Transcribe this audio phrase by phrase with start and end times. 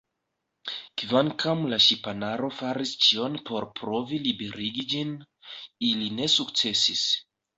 [1.01, 5.13] Kvankam la ŝipanaro faris ĉion por provi liberigi ĝin,
[5.91, 7.07] ili ne sukcesis.